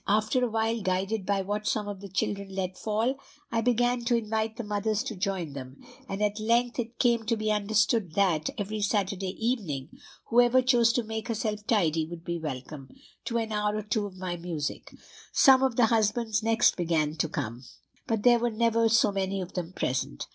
After 0.07 0.43
a 0.43 0.49
while, 0.49 0.81
guided 0.81 1.27
by 1.27 1.43
what 1.43 1.67
some 1.67 1.87
of 1.87 2.01
the 2.01 2.09
children 2.09 2.55
let 2.55 2.75
fall; 2.75 3.17
I 3.51 3.61
began 3.61 4.03
to 4.05 4.15
invite 4.17 4.57
the 4.57 4.63
mothers 4.63 5.03
to 5.03 5.15
join 5.15 5.53
them; 5.53 5.79
and 6.09 6.23
at 6.23 6.39
length 6.39 6.79
it 6.79 6.97
came 6.97 7.23
to 7.27 7.37
be 7.37 7.51
understood 7.51 8.15
that, 8.15 8.49
every 8.57 8.81
Saturday 8.81 9.35
evening, 9.37 9.89
whoever 10.29 10.63
chose 10.63 10.91
to 10.93 11.03
make 11.03 11.27
herself 11.27 11.67
tidy 11.67 12.07
would 12.07 12.23
be 12.25 12.39
welcome, 12.39 12.89
to 13.25 13.37
an 13.37 13.51
hour 13.51 13.75
or 13.77 13.83
two 13.83 14.07
of 14.07 14.17
my 14.17 14.35
music. 14.37 14.91
Some 15.33 15.61
of 15.61 15.75
the 15.75 15.85
husbands 15.85 16.41
next 16.41 16.75
began 16.77 17.15
to 17.17 17.29
come, 17.29 17.63
but 18.07 18.23
there 18.23 18.39
were 18.39 18.49
never 18.49 18.89
so 18.89 19.11
many 19.11 19.39
of 19.39 19.53
them 19.53 19.71
present. 19.71 20.25